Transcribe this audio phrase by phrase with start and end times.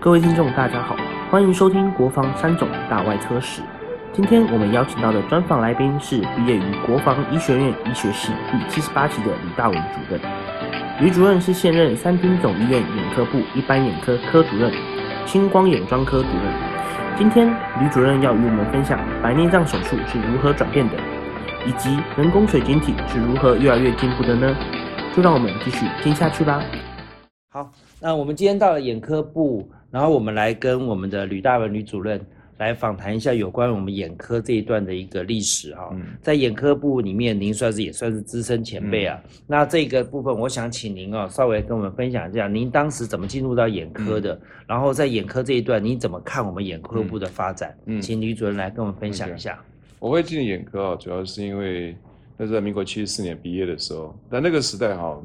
[0.00, 0.96] 各位听众，大家好，
[1.28, 3.60] 欢迎收听《国防三种大外科史》。
[4.12, 10.20] 今天我们邀请到的专访来宾是毕业于国防医学院医学系第七十八期的李大文主任。
[11.00, 14.72] 吕主任是现任三军总医院眼科部一般眼科科主任、
[15.26, 16.54] 青光眼专科主任。
[17.18, 17.48] 今天
[17.80, 20.94] 吕主任要与我们分享白内障手术是如何转变的，
[21.66, 24.56] 以及人工水晶体是如何越来越进步的呢？
[25.16, 26.62] 就让我们继续听下去吧。
[27.50, 32.20] 好，那我们今天到了眼科部，然后我们来跟我们的吕大文吕主任
[32.58, 35.96] 来访谈一下有关我们眼科这一段的一个历史哈。
[36.20, 39.18] 在眼科部里面，您算是也算是资深前辈啊。
[39.46, 44.38] 那这个部分，我想请您哦，稍微跟我们分享一下，您当时怎么进入到眼科的？
[44.66, 47.74] 然后在眼科这一段，你怎么看我们眼科部的发展？
[47.86, 49.58] 嗯，请吕主任来跟我们分享一下。
[49.98, 51.96] 我会进眼科啊，主要是因为
[52.36, 55.18] 那是在民国七十四年毕业的时候，但那个时代哈。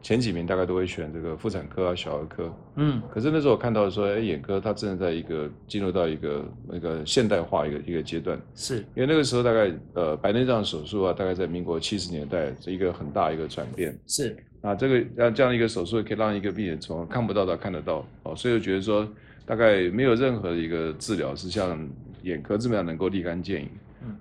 [0.00, 8.78] 前几名大概都会选这个妇产科啊、小儿科，嗯，可是那时候我看到说，哎，眼科它正在一个进入到一个那个现代化一个一个阶段，是。
[8.94, 14.36] 因为那个时候大概呃白内障手术啊，大概在民国七十年代是一个很大一个转变，是。
[14.62, 19.06] 啊，这个让这样一个手术可以让一个病人从看不到到看得到，哦，所以我觉得说
[19.44, 21.88] 大概没有任何一个治疗是像
[22.22, 23.68] 眼科这么样能够立竿见影。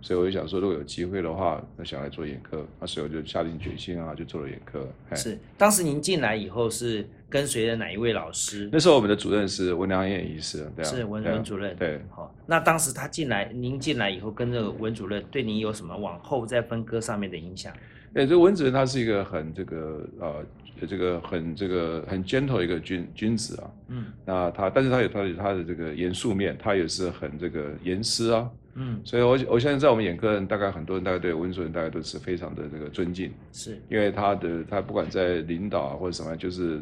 [0.01, 4.87] 所以我就想说，如果有机会的话，那想来做眼科，那所以我就下定决心啊，就做了眼科。
[5.15, 8.69] 是，当时您进来以后是跟随着哪一位老师？
[8.71, 11.75] 那时候我们的主任是文良燕医师，对是文文主任。
[11.75, 12.33] 对，好。
[12.45, 17.71] 那当时他进来，您进来以后跟这个文主任对您有什么往后在分割上面的影响？
[18.13, 20.45] 哎，这文主任他是一个很这个呃，
[20.87, 23.71] 这个很这个很 gentle 一个君君子啊。
[23.89, 24.05] 嗯。
[24.25, 28.49] 那他，但是他有他有他的这个严肃面，他也是很这个严师啊。
[28.79, 33.75] 嗯，所以，我我相信在我们眼科人，大概很多人大概对温主任大概都是非常的这个尊敬，是。
[33.89, 36.79] 因为他的他不管在领导啊或者什么，就是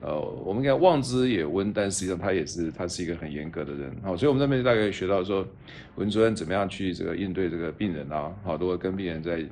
[0.00, 5.46] 呃，我们看望之也温，但实际上他也是他是一个很严格的人，好，所以我们那边大概学到说，
[5.94, 9.46] 温主任怎么样去这个应对这个病人啊，好，如果跟病人在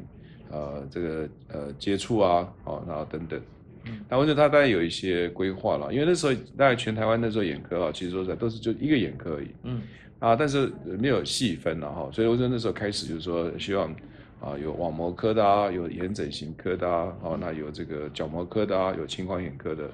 [0.51, 3.41] 呃这个呃接触啊，好，然后等等，
[3.85, 9.81] 嗯，那温主任他当然有一些规划了，因为那时候大概全台湾那时候眼科啊，其实说实在都是就一个眼科而已，嗯。
[10.25, 13.95] 啊，但是没有细分了哈，所以我说那时候开始就是说，希望
[14.41, 19.91] 啊有网膜科的啊，有眼整形科的啊，哦，那有这个角膜科的啊，有青光眼科的，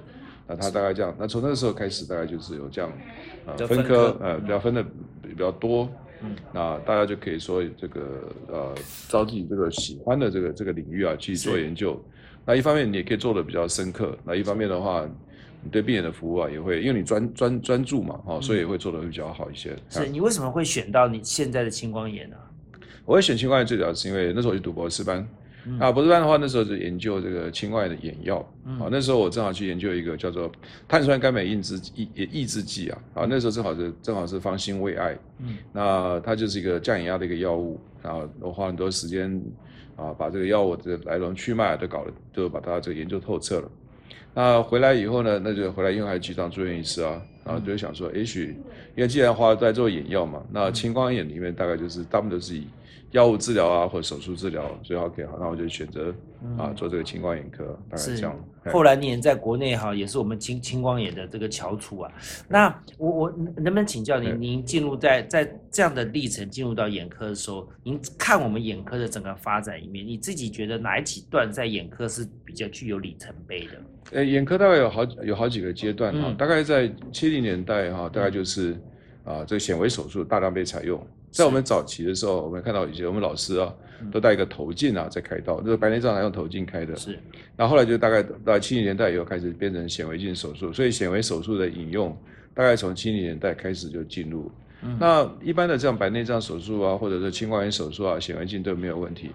[0.47, 2.89] 那他大概这样，那从那个时候开始，大概就是有这样
[3.45, 4.81] 呃分科呃比较分的
[5.21, 5.89] 比较多，
[6.23, 8.01] 嗯，那大家就可以说这个
[8.47, 8.73] 呃
[9.09, 12.01] 招自己这个喜欢的这个这个领域啊去做研究，
[12.45, 15.05] 那一方面你也可以做的比较深刻，那一方面的话。
[15.63, 19.75] 你对病人的服务啊，也会因为你专专专注嘛，哈，所以也会做的会比较好一些。
[19.89, 22.35] 是你为什么会选到你现在的青光眼呢？
[23.05, 25.27] 我会选青光眼最主要是因为那时候我去读博士班，
[25.79, 28.37] 啊，博士班的话那时候是研究这个青光眼的眼药，
[28.79, 30.51] 啊，那时候我正好去研究一个叫做
[30.87, 39.41] 碳酸甘镁抑制抑抑制剂啊，啊，那时候正好是正好是方兴未艾，嗯，那它就是一个降眼压的一个药物，然后我花很多时间
[39.95, 43.71] 啊，把这个药物的来龙去脉都搞了，都把它这个研究透彻了。
[44.33, 48.55] 那回来以后呢，那就回来，因为还去当住院医师啊，然后就想说，也许
[48.95, 52.67] 因为既然花在做眼药嘛，那青光眼里面大概就是大部分都是以。
[53.11, 56.15] 药物治疗啊，或者手术治疗，最好给好，那我就选择
[56.57, 58.35] 啊做这个青光眼科，大概这样。
[58.65, 62.11] 后来你也在国内哈，也是我们青青光眼的这个翘楚啊。
[62.47, 73.71] 那我我能不能请教您，您进入在在这样的历程进入到眼科的时候，您看我们眼科的整个发展里面，你自己觉得哪几段在眼科是比较具有里程碑的？
[74.11, 78.73] 呃，眼科大概有好有好几个阶段哈，大概在七零年代哈，大概就是
[79.23, 81.03] 啊这个显微手术大量被采用。
[81.31, 83.73] 在我们早期的时候，我们看到以前我们老师啊，
[84.11, 86.93] 都戴一个头镜啊在开刀，那个白内障还用头镜开的。
[86.97, 87.17] 是。
[87.55, 92.15] 那后来就大概到七零年代以后开始变成显微镜手术，所以显微手术的引用
[92.53, 94.51] 大概从七零年代开始就进入。
[94.99, 99.31] 那一般的这样白内障手术啊，或者是青光眼手术啊，显微镜都没有问题。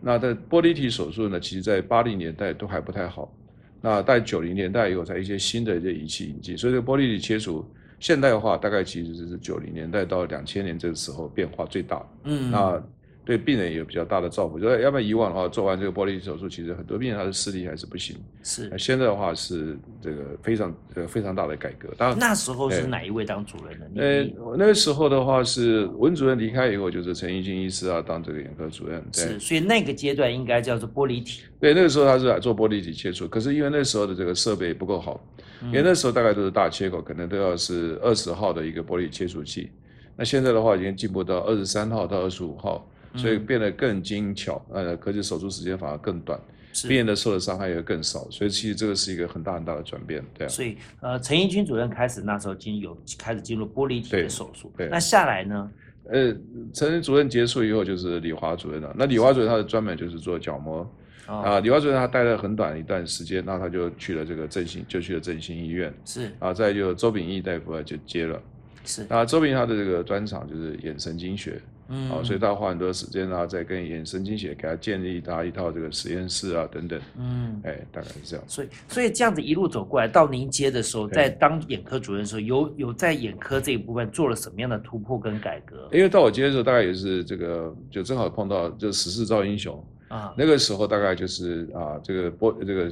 [0.00, 3.32] 那在玻璃体手术呢，其实在八零年代都还不太好。
[3.80, 7.64] 那在九零年代以后才一些新的一些仪器引进，所以这个玻璃体切除。
[7.98, 12.04] 现代化大概其实是九零年代到两千年这个时候变化最大。
[12.24, 12.82] 嗯，那。
[13.26, 18.16] 对病人也有比较大的照顾，就是要不然以往的话，做完这个玻璃手术，其实很多病人他的视力还是不行。
[18.44, 21.88] 是，现在的话是这个非常呃非常大的改革。
[21.98, 24.00] 当然那时候是哪一位当主任的？
[24.00, 29.04] 呃，那个时候的话是文主任离开以后，就是陈义金医师啊当这个眼科主任。
[29.12, 31.42] 是，所以那个阶段应该叫做玻璃体。
[31.58, 35.20] 对，那个时候他是来做玻璃体切除，可是因为那时候的这个设备不够好，
[35.64, 39.70] 因为那时候大概都是大切口，可能都要是二十号的一个玻璃切除器。
[40.16, 42.88] 那现在的话已经进步到二十三号到二十五号。
[43.14, 46.38] 所以变得更精巧，呃，可是手术时间反而更短。
[46.86, 50.46] 病人的受的伤害也会更少，所以其实这个是一个很大很大的转变，对。
[50.48, 54.86] 所以呃，陈义军主任开始那时候经有开始进入玻璃体的手术，对。
[54.90, 55.70] 那下来呢？
[56.10, 56.36] 呃，
[56.74, 58.94] 陈主任结束以后就是李华主任了。
[58.98, 60.86] 那李华主任他的专门就是做角膜
[61.26, 61.60] 啊。
[61.60, 65.92] 李华主任他待了很短一段时间，那他就去了这个振兴，就去了振兴医院。
[66.04, 68.40] 是啊，再就周秉义大夫啊就接了。
[68.84, 71.60] 是啊周秉义他的这个专长就是眼神经学。
[71.88, 77.00] 嗯，啊，所以他花很多时间啊，在跟眼神经学给他建立他一套这个实验室啊，等等。
[77.16, 78.44] 嗯，哎，大概是这样。
[78.48, 85.88] 所以，所以这样子一路走过来，到您接的时候，在当眼科主任的时候，有有在眼科这一部分做了什么样的突破跟改革？
[85.92, 90.34] 因为到我接的时候，大概也是这个，就正好碰到就十四造英雄啊。
[90.36, 92.90] 那个时候大概就是啊，这个玻这个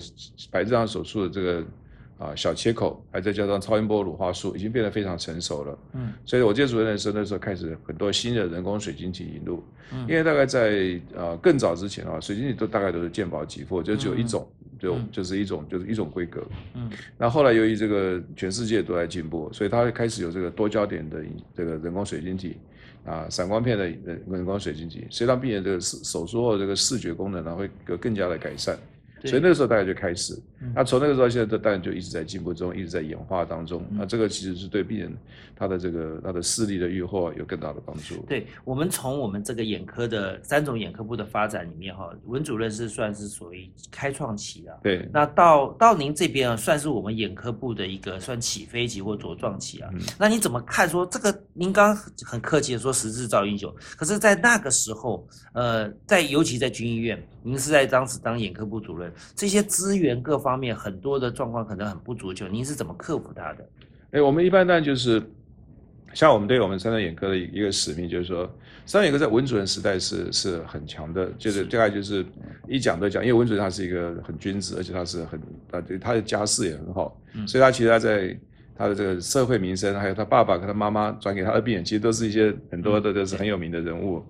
[0.50, 1.64] 白内障手术的这个。
[2.16, 5.78] 啊，小切口，还再加上超音波乳化术，已经变得非常成熟了。
[5.94, 9.64] 嗯，所以我接主任的时候，那时候开始很多新的人工水晶体引入。
[9.92, 16.40] 嗯，因为大概在呃更早之前啊，水晶体都大概都是健保给付，就只有一种，就就是一种就是一种规格。
[16.74, 16.88] 嗯，
[17.18, 21.20] 那后来由于这个全世界都在进步，所以它开始有这个多焦点的
[21.52, 22.58] 这个人工水晶体
[23.04, 28.78] 啊，散光片的人人工水晶体，所以让病人这个手手术后这个视觉功能呢会更更加的改善。
[29.24, 30.38] 所以那个时候大概就开始，
[30.74, 33.82] 那从那个时候到现在，这当然就一直在进步中，一直在演化当中。
[33.90, 35.12] 那这个其实是对病人
[35.56, 38.16] 他的这个他的视力的愈后有更大的帮助。
[38.28, 44.76] 对我们从我们这个眼科的三种眼科部的发展里面哈，文主任是算是属于开创期啊。
[44.82, 45.08] 对。
[45.12, 49.90] 那到到您这边啊，算是我们眼科部的一个算起飞期或茁壮期啊。
[50.18, 51.34] 那你怎么看说这个？
[51.56, 59.12] 您刚很客气的说十字造英雄，可是，在那个时候，呃，在尤其在军医院，您是在当时当眼科部主任。
[59.34, 63.68] 这些资源各方面很多的状况可能很不足，就您是怎么克服它的？
[64.12, 65.22] 哎，我们一般呢就是
[66.12, 68.44] 像我们对我们三张眼科的一个使命，就是说
[68.86, 72.24] 三张眼科在文主任时代是是很强的，就是大概就是
[72.68, 75.40] 一讲都讲，因为文主任他是一个很君子，而且他是很
[75.70, 78.38] 他他的家世也很好，所以他其实他在
[78.76, 84.24] 他的这个社会名声，还有他爸爸跟他妈妈转给他的病人，其实都是一些很多的都是很有名的人物。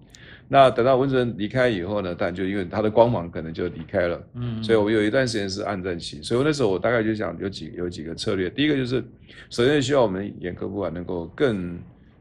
[0.54, 9.02] 那等到文主任离开以后呢，但就因为他的光芒可能就离开了，嗯，所以我有一段时间是暗战期，所以我那时候我大概就想有几有几个策略，第一个就是
[9.50, 11.76] 首先希望我们眼科部啊能够更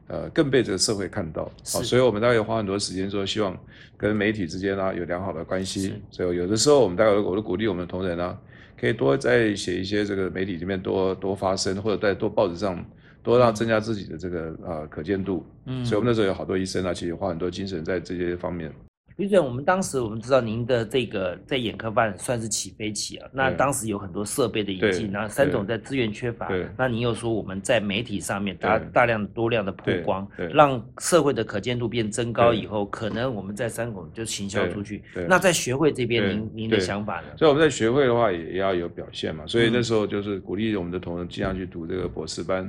[0.08, 3.56] 呃更被这个社会看到，好，所以我们大概花很多时间说希望
[3.96, 8.36] 跟媒体之间啊有良好的关系，所以有的时候我们大概我都鼓励我们的同仁啊，
[8.76, 12.84] 可以多在写一些这个媒体里面多多发声，或者在多报纸上。
[13.24, 18.72] 多让增加自己的这个呃可见度，嗯，所以我们那时候有好多医生啊，其实花很多精神在这些方面。
[19.18, 35.04] 李主任，我们当时我们知道您的这个在眼科办算是起飞期啊，那当时有很多设备的引进，然后三种在资源缺乏，那您又说我们在媒体上面大大量多量的曝光，让社会的可见度变增高以后，可能我们在三种就行销出去。
[35.30, 37.38] 那在学会这边，您您的想法呢？
[37.38, 42.68] 所以我们在学会的话也要有表现嘛，所以那时候就是鼓励我们的同仁尽量去读这个博士班。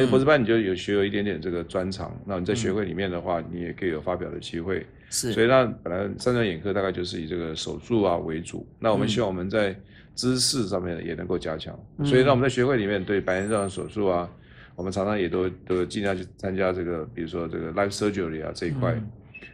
[0.00, 4.86] 那博士班你就有学有一点点这个专长，那你在学会里面的话，你也可以有发表的机会。
[5.08, 9.74] 是，所以那本来三张眼科大概就是以这个手术啊为主，那我们希望我们在
[10.16, 11.78] 知识上面也能够加强。
[12.04, 14.28] 所以那我们在学会里面对白内障手术啊，
[14.74, 19.00] 我们常常也都都尽量去参加这个，比如说这个 life surgery 啊这一块。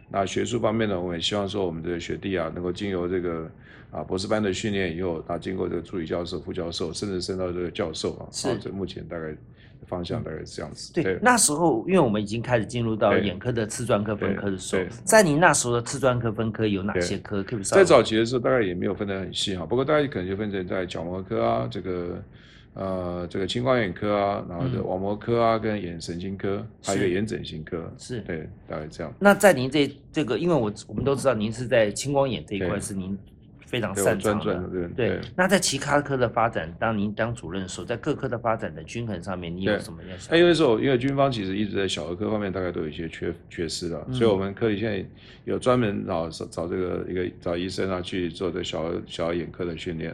[0.09, 3.49] 那学术方面呢，我们也希望说我们的学弟啊，能够经由这个
[3.91, 8.27] 啊博士班的训练以后，啊经过这个助理教授、副教授，甚至升到这个教授啊。
[8.31, 8.57] 是。
[8.57, 9.35] 这目前大概。
[9.87, 10.93] 方向大概是这样子。
[10.93, 17.43] 对，那时候因为我们已经开始进入到眼科的次专科分科的时候，在您那时候的次专科分科有哪些科？
[17.43, 19.65] 可以在早期的时候，大概也没有分得很细哈。
[19.65, 22.23] 不过大概可能就分成在角膜科啊，这个
[22.73, 27.91] 呃这个青光眼科啊，然后的网膜科啊，跟眼神经科，还有眼整形科。
[27.97, 29.13] 是，对，大概这样。
[29.19, 33.17] 那在您这这个，因为我我们都知道您是在青光眼这一块是您。
[33.73, 35.19] 非常擅长的，对。
[35.35, 40.27] 那在其他科的发展，当您当主任的时候，在各科的发展的均衡上面，你有什么要想？
[40.29, 45.03] 那因为说，因为军方其实一直在小儿科方面大概都有一些缺缺失的，所以我们科里现在
[45.45, 50.11] 有专门找找这个一个找医生啊去做这小儿小儿眼科的训练，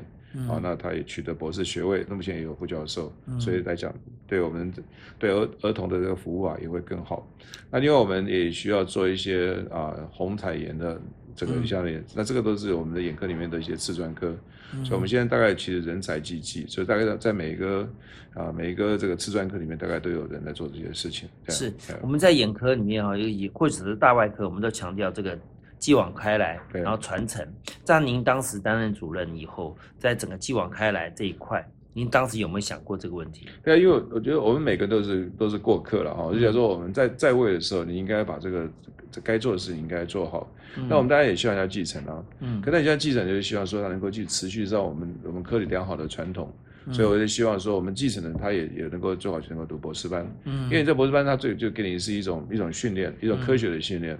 [0.48, 3.12] 啊，那他也取得博士学位，那目前也有副教授，
[3.42, 3.94] 所以来讲，
[4.26, 4.72] 对我们
[5.18, 7.30] 对儿儿童的这个服务啊也会更好。
[7.70, 10.98] 那另外我们也需要做一些啊红彩炎的。
[11.36, 14.36] 这个下面，那这个都是我们的眼科里面的一些次专科，
[14.84, 17.88] 所以我们现在大概其实人才济济，所以大概在每一个
[18.34, 21.28] 啊每一个这个次专科里面，大概都有人在做这些事情。
[21.48, 25.38] 是我们在眼科里面哈，以或者是大外科，我们都强调这个
[25.78, 27.48] 继往开来，然后传承。
[27.84, 31.66] 在您当时担任主任以后，在整个继往开来这一块。
[32.00, 33.46] 您当时有没有想过这个问题？
[33.62, 36.32] 对啊，因为我觉得我们每个都是都是过客了哈。
[36.32, 38.66] 就假如说我们在在位的时候，你应该把这个
[39.12, 40.50] 这该做的事情应该做好。
[40.88, 42.24] 那我们当然也希望要继承啊。
[42.40, 42.62] 嗯。
[42.62, 46.50] 可那你现在继承就是希望说他能够去持续让我们我们科里良好的传统。
[46.94, 50.26] 所以我就希望说，我们继承人他也也能够做好，能够读博士班。
[50.46, 50.64] 嗯。
[50.66, 54.18] 因为你在博士班，他最就给你是一种一种训练，一种科学的训练，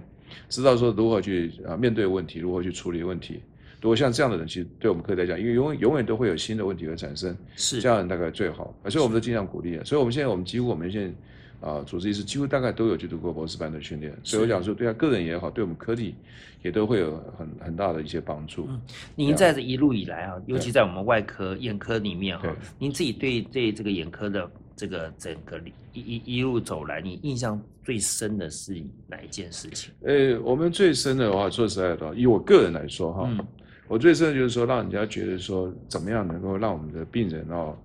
[0.50, 3.40] 知道说如何去啊面对问题，如何去处理问题。
[3.80, 8.74] 如果像这样的人，其实对我们科来讲，因为永永远都会有新的问题会产生，是这样人大概最好。
[8.88, 9.78] 所以我们都尽量鼓励。
[9.84, 11.12] 所以我们现在我们几乎我们现在。
[11.60, 16.14] 啊，主治医师几乎大概都有去读过博士班的训练，所以我讲说，对他个人也好，对我们科技
[16.62, 18.64] 也都会有很很大的一些帮助。
[18.70, 18.80] 嗯，
[19.14, 25.60] 您在这一路以来啊，尤其在我们外科眼科里面哈，您自己对对这个眼科的这个整个
[25.92, 29.92] 一一一路走来，你印象最深的是哪一件事情？
[30.00, 33.30] 呃，我们最深的话，说实在的，以我个人来说哈，
[33.90, 37.76] 我最深的就是说，让人家觉得说，怎么样能够让我们的病人哦。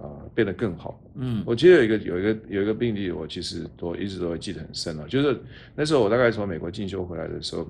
[0.00, 0.96] 啊，变得更好。
[1.16, 5.08] 嗯，我记得有一个有一个有一个病例，我其实都一直都会记得很深了。
[5.08, 5.36] 就是
[5.74, 7.68] 那时候我大概从美国进修回来的时候，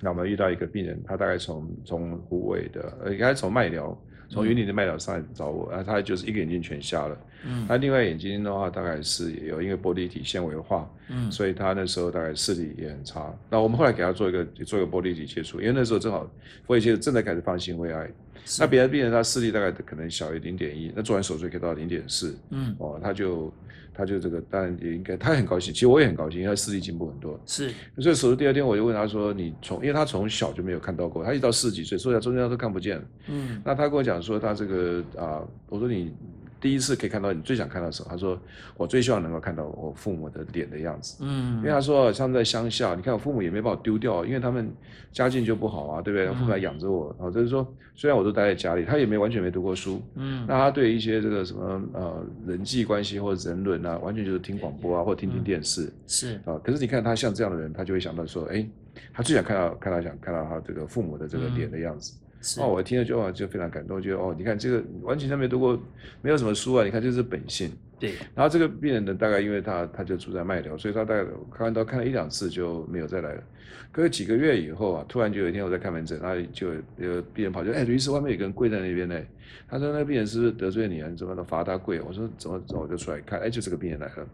[0.00, 3.96] 那我们遇到一个病人，他大概从从湖北的，呃，应该从麦寮，
[4.28, 7.16] 从云林的麦寮上来找我，然后他就是一个眼睛全瞎了。
[7.44, 10.90] 嗯，他另外眼睛的话，大概是有因为玻璃体纤维化。
[11.10, 13.34] 嗯，所以他那时候大概视力也很差。
[13.48, 16.30] 那我们后来给他做一个做一个玻璃体切除，因为那时候正好
[16.66, 18.10] 玻璃切正在开始放心微癌。
[18.58, 23.52] 那别的病人他视力大概可能小于零点一，那做完手术可以到零点四，嗯，哦，他就
[23.94, 27.38] 他就这个当然也应该，他很高兴，其实我也很高兴，因为视力进步很多。
[27.46, 36.12] 是，所以手术第二天我就问他说：“你从，因为他从小就没有看到过，他一到四十几岁，所以他中间他都看不见。”嗯，那他跟我讲说他这个啊，我说你。
[36.60, 38.08] 第一次可以看到你最想看到什么？
[38.10, 38.38] 他说
[38.76, 44.70] ：“我最希望能够看到我父母的脸的样子。”嗯，因为他说像在乡下，你看我父母也没把我丢掉，因为他们
[45.12, 46.28] 家境就不好啊，对不对？
[46.34, 50.02] 父母还养着我，然后就是说，虽然我都待在家里，他也没完全没读过书。
[50.16, 55.92] 嗯，那他对一些这个什么呃人际关系或者人伦啊，完全就是听广播啊，或听听电视。
[56.06, 58.66] 是啊，可是你看他像这样的人，他就会想到说：“哎，
[59.12, 62.14] 他最想看到看到想看到他这个父母的这个脸的样子。”
[62.60, 65.80] 哦，我听了就哦就非常感动，觉得哦，你看这个完全他没读过，
[66.22, 67.70] 没有什么书啊，你看这是本性。
[67.98, 68.12] 对。
[68.34, 73.42] 然后这个病人呢，大概因为他他就住在麦寮，所以他大概看完刀看了一两次就没有再来了。
[73.90, 79.18] 隔了几个月以后啊，突然就有一天我在看门诊，然后就有病人跑就，哎，律师外面有个人跪在那边呢。
[79.66, 81.08] 他说那个病人是不是得罪你啊？
[81.10, 82.00] 你怎么能罚他跪？
[82.00, 84.28] 我说怎么怎么我就出来看，哎，就这个病人来了。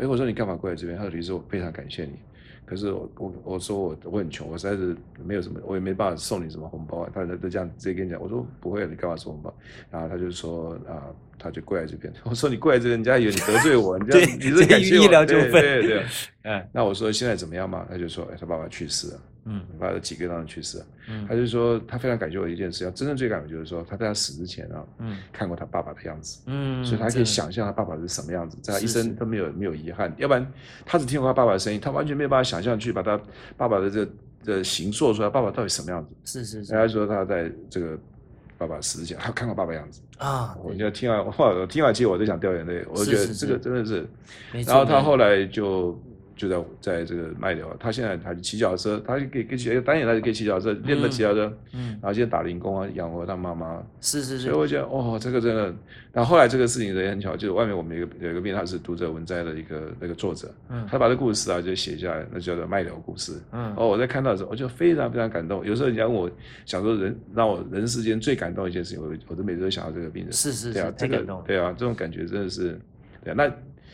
[0.00, 0.98] 哎，我说你干嘛跪在这边？
[0.98, 2.12] 他说律师，我非常感谢你。
[2.66, 4.94] 可是我我我说我我很穷，我实在是
[5.24, 7.10] 没有什么，我也没办法送你什么红包啊。
[7.14, 9.54] 他都这样直接跟你讲，我说不会，你干嘛送红包？
[9.90, 11.06] 然后他就说啊，
[11.38, 12.12] 他就跪在这边。
[12.24, 15.06] 我说你跪在这边，人家以为你得罪我，你这样你是感谢我？
[15.24, 16.04] 对对 对，
[16.42, 17.86] 哎，那我说现在怎么样嘛？
[17.88, 19.20] 他就说，哎，他爸爸去世了。
[19.48, 30.44] 嗯，他的几个当中去世，嗯，他就说他非常感谢我一件事，要真正最感动就是说他在他死之前啊，嗯，看过他爸爸的样子，嗯，所以他可以想象他爸爸是什么样子，在他一生都没有没有遗憾，要不然
[30.84, 33.20] 他只听过他爸爸的声音，他完全没有办法想象去把他
[33.56, 34.08] 爸爸的这
[34.44, 36.14] 的形做出来，爸爸到底什么样子？
[36.24, 37.96] 是是是，他说他在这个
[38.58, 44.04] 爸爸死之前，他看过爸爸样子啊，我就听完我，听完其实我都想掉眼泪，我就觉得这个真的是，
[44.66, 45.96] 然后他后来就。
[46.36, 55.74] 就在在这个卖掉，他现在他骑脚车，他可以可以单眼，他就可以骑脚车，练了骑脚车，嗯，然后现在打零工啊，养活他妈妈，是是是，所以我觉得哦，这个真的，
[56.12, 65.64] 然后后来这个事情也很巧，就是外面我们有个有一个病，他是读者文摘的一个那个作者，嗯，他把这故事啊就写下来，那叫做卖掉故事，嗯，哦，我在看到的时候，我就非常非常感动。
[65.64, 66.30] 有时候人家问我，
[66.66, 72.78] 想说人让我人世间最感动一件事情，我我都每次都想到这个病人，是是是，太感动，对啊，这种感觉真的是，
[73.24, 73.50] 对啊，那。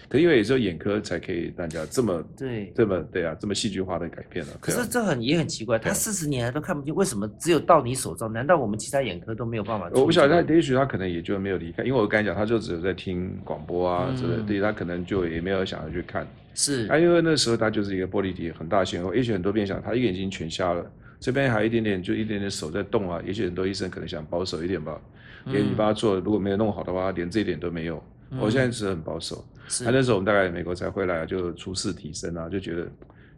[0.09, 4.53] 可因为也只有眼科才可以大家这么对这么对啊这么戏剧化的改变了。
[4.61, 8.33] 可是这很也很奇怪，他四十年来都看不见，为什么只有到你手上？
[8.33, 9.91] 难道我们其他眼科都没有办法？
[9.95, 16.27] 我不晓得，他也许他可能也就没有离开，因为我刚才讲，他就只有在听广播啊之类，对他可能就也没有想要去看。
[16.55, 20.85] 是，啊因为那时候他就是一个玻璃体很大型，也许很多病人想他一个眼睛全瞎了，
[21.19, 25.01] 这边还有一点点就一点点手在动啊，也许很多医生可能想保守一点吧，
[25.47, 28.03] 给你帮他做，如果没有弄好的话，连这一点都没有。
[28.41, 29.45] 我现在是很保守，
[29.81, 32.87] 那时候我们大概美国才回来，就初试提升啊，就觉得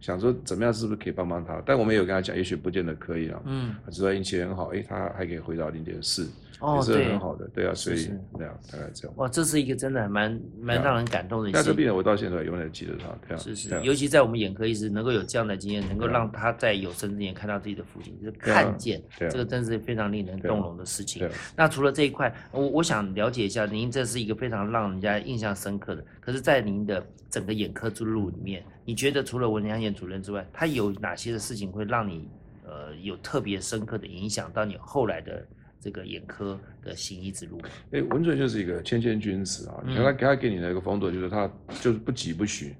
[0.04, 1.62] 想说怎么样，是不是可以帮帮他？
[1.64, 3.40] 但我们有跟他讲，也许不见得可以啊。
[3.46, 6.28] 嗯，他知道运气很好，哎，他还可以回到零点四。
[6.76, 8.08] 也是很好的，对啊，所以
[8.38, 9.14] 那样大概这样。
[9.18, 11.50] 哇，这是一个真的蛮蛮让人感动的。
[11.50, 21.28] 那这病人我到现在永远记得他，这样是是，尤其在我们眼科医师能够有这样的经验，能够让他在有生之年看到自己的父亲，就是看见，这个真是非常令人动容的事情。
[21.54, 26.02] 那除了这一块，我我想了解一下，您这是一个非常让人家印象深刻的。
[26.18, 32.28] 可是，在您的整个眼科之路里面，你觉得除了文良彦主任之外，他有哪些的事情会让你
[32.64, 35.46] 呃有特别深刻的影响到你后来的？
[35.80, 37.60] 这个眼科的行医之路？
[37.90, 41.46] 哎，文准就是一个谦谦君子啊，你看他给他给你的一个风度，就是他
[41.82, 42.74] 就是不急不徐。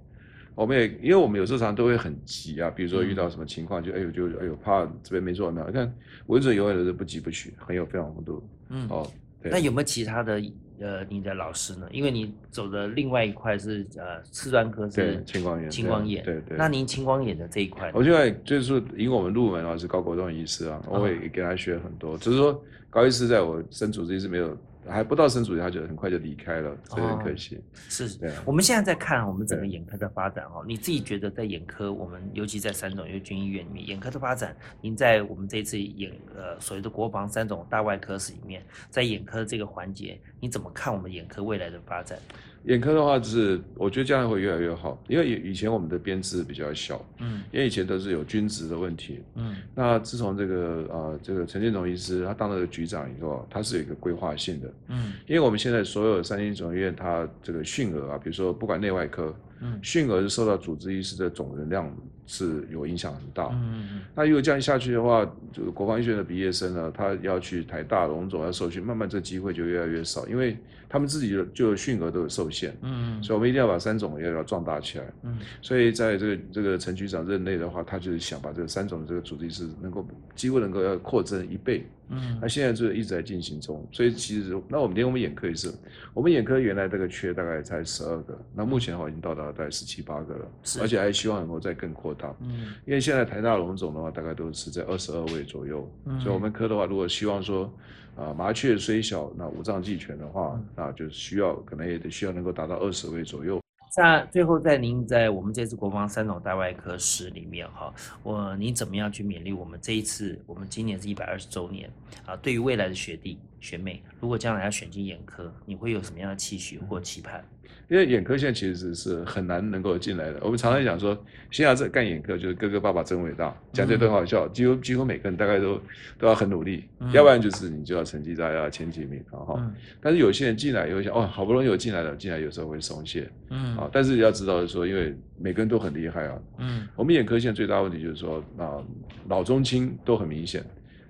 [0.55, 5.67] 我们也因为我们有时候常都会很急啊，比如说遇到什么情况，就哎呦就哎呦怕这边没做完没有？
[5.67, 5.95] 你看
[6.29, 8.49] 文准永远都是不急不徐，很有非常风度。
[8.71, 9.07] 嗯，哦，
[9.43, 10.41] 那有没有其他的
[10.81, 11.87] 呃你的老师呢？
[11.91, 16.57] 因为你走的另外一块是呃四专科是青光眼，青光眼，对对。
[16.57, 24.57] 那您青光眼的这一块，我现在就是因为我们入门啊是高国栋医师啊，我会给他学很多，只是说高医师在我生主治医师没有。
[24.89, 27.61] 还不到升主任，他就很快就离开了，所以很可惜。
[27.89, 30.65] 是，我们现在在看我们整个眼科的发展哦。
[30.67, 42.19] 你自己觉得在眼科，我们尤其在三种因为军医院里面，眼科的发展，您在我们这次眼呃所谓的国防三种大外科室里面，在眼科这个环节，你怎么看我们眼科未来的发展？
[42.65, 50.55] 眼科的话，就是我觉得将来会越来越好，因为以以前我们的编制比较小，嗯，因为以前都是有军职的问题，嗯，那自从这个
[50.91, 61.95] 呃这个陈建荣医师他当了局长以后，他是有一个规划性的，嗯，因为我们现在所有三星总医院，它这个训额啊，比如说不管内外科，嗯，训额是受到主治医师的总人量
[62.27, 70.57] 是有影响很大，嗯嗯，那如果这样下去的话，这个国防医学院的毕业生呢，他要去台大、龙总要受训，慢慢这机会就越来越少，因为。
[70.87, 85.73] 他们自己的就训额都有受限，嗯，所以我们一定要把三种也要壮大起来，嗯，所以在这个这个陈局长任内的话，他就是想把这个三种的这个主题是能够机会能够要扩增一倍，嗯，那现在就一直在进行中，所以其实那我们连我们眼科也是，
[86.13, 97.73] 我们眼科原来这个缺大概才十二个，那目前的话已经到达大概十七八个了，而且还希望能够再更扩大，嗯，因为现在台大龙总的话大概都是在二十二位左右，嗯，所以我们科的话如果希望说。
[98.17, 103.61] 啊，麻雀虽小，那五脏俱全的话，那就需要可能也得需要能够达到二十位左右。
[103.97, 110.37] 那最后，在您在我们这次国防三种大外科室里面哈，我您怎么样去勉励我们这一次？
[110.47, 111.89] 我们今年是一百二十周年
[112.27, 117.45] 啊，对于未来的学弟学妹，如果将来要选进眼科，你会有什么样的期许或期盼？
[117.89, 120.39] 因为眼科现在其实是很难能够进来的。
[120.43, 121.17] 我们常常讲说，
[121.51, 124.49] 现在在干眼科就是哥哥爸爸真伟大，讲这都很好笑。
[124.49, 125.81] 几乎几乎每个人大概都
[126.19, 129.61] 都要很努力，要不然就是你就要成绩在要前几名，然后。
[130.01, 133.89] 但是有些人进来也会想，哦，好不容易有进来了，进来有时候会松懈，嗯啊。
[133.93, 136.89] 但是要知道是说，因为每个人都很厉害啊，嗯。
[136.97, 138.83] 我们眼科现在最大问题就是说，啊，
[139.29, 140.65] 老中青都很明显。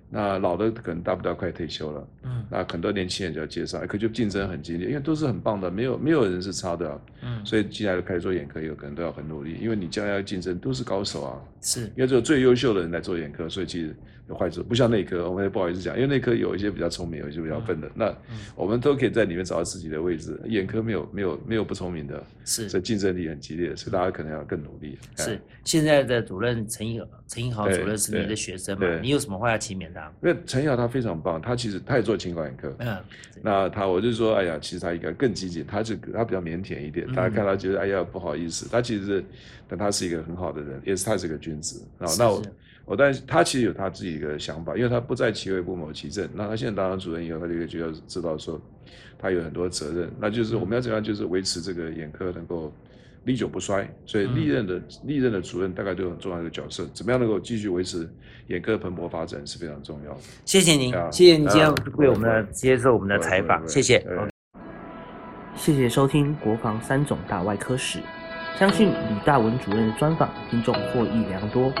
[0.09, 13.95] 那老的可能大不了快退休了，嗯，那很多年轻人就要介绍，可就竞争很激烈，因为都是很棒的，没有没有人是差的，嗯，所以进来开始做眼科，有可能都要很努力，因为你将来要竞争都是高手啊，是，因为只有最优秀的人来做眼科，所以其实。
[14.27, 18.11] 有坏处，不像内科，我们也不好意思讲，因为内科有一些比较聪明，有一些比较笨的，那
[18.55, 20.39] 我们都可以在里面找到自己的位置。
[20.45, 24.97] 眼科没有没有没有不聪明的，是，所以竞争力很激烈，所以大家可能要更努力。
[25.15, 28.99] 是，现在的主任陈英陈英豪主任是你的学生嘛？
[28.99, 30.11] 你有什么话要勤勉他？
[30.23, 32.97] 因为陈英豪他非常棒，他其实他也做青光眼科，嗯，
[33.43, 39.23] 那他我就说，哎呀，其实他应该更积极，他是他比较腼腆一点，大家看他觉得哎呀不好意思，他其实
[39.67, 42.07] 但他是一个很好的人，也是他是一个君子啊。
[42.17, 42.41] 那我。
[42.85, 46.29] 我但是他其实有他自己一个想法，因为他不在其位不谋其政。
[46.35, 48.61] 那他现在当了主任以后，他就就要知道说，
[49.17, 50.11] 他有很多责任。
[50.19, 52.71] 那就是我们要怎样，就是维持这个眼科能够
[53.23, 53.91] 历久不衰。
[54.05, 56.85] 所以历任的历任的主任大概都有很重要的角色。
[56.93, 58.07] 怎么样能够继续维持
[58.47, 60.19] 眼科蓬勃发展是非常重要的。
[60.45, 64.05] 谢谢您，谢谢您今天为我们的接受我们的采访，谢谢。
[65.55, 67.97] 谢谢收听国防三种大外科史。
[68.57, 71.71] 相信李大文主任的专访，听众获益良多。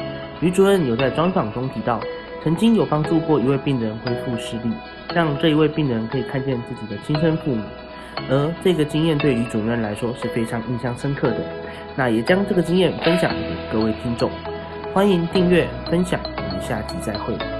[0.41, 2.01] 吕主任有在专访中提到，
[2.43, 4.73] 曾经有帮助过一位病人恢复视力，
[5.13, 7.63] 让这一位病人可以看见自己的亲生父母，
[8.29, 11.37] 而这个经验对吕主任来说是非常印象深刻的。
[11.95, 14.29] 那也将这个经验分享给各位听众，
[14.93, 17.54] 欢迎订阅分享，我们下集再会。